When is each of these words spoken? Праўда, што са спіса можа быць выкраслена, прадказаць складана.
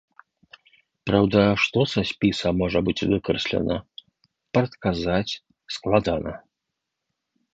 Праўда, 1.07 1.41
што 1.63 1.79
са 1.93 2.01
спіса 2.11 2.49
можа 2.61 2.79
быць 2.87 3.05
выкраслена, 3.11 3.77
прадказаць 4.59 5.33
складана. 5.79 6.33